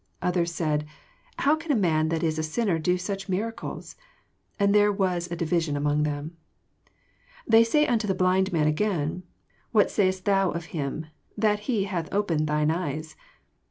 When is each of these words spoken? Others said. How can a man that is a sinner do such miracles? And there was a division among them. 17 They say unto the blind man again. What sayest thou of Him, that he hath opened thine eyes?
Others 0.23 0.51
said. 0.51 0.87
How 1.37 1.55
can 1.55 1.71
a 1.71 1.75
man 1.75 2.09
that 2.09 2.23
is 2.23 2.39
a 2.39 2.41
sinner 2.41 2.79
do 2.79 2.97
such 2.97 3.29
miracles? 3.29 3.95
And 4.59 4.73
there 4.73 4.91
was 4.91 5.29
a 5.29 5.35
division 5.35 5.77
among 5.77 6.01
them. 6.01 6.37
17 7.41 7.43
They 7.47 7.63
say 7.63 7.85
unto 7.85 8.07
the 8.07 8.15
blind 8.15 8.51
man 8.51 8.65
again. 8.65 9.21
What 9.71 9.91
sayest 9.91 10.25
thou 10.25 10.49
of 10.49 10.65
Him, 10.73 11.05
that 11.37 11.59
he 11.69 11.83
hath 11.83 12.11
opened 12.11 12.47
thine 12.47 12.71
eyes? 12.71 13.15